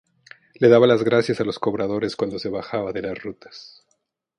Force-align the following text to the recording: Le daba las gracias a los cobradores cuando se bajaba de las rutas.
Le 0.55 0.67
daba 0.67 0.87
las 0.87 1.03
gracias 1.03 1.39
a 1.39 1.43
los 1.43 1.59
cobradores 1.59 2.15
cuando 2.15 2.39
se 2.39 2.49
bajaba 2.49 2.91
de 2.91 3.03
las 3.03 3.21
rutas. 3.21 3.83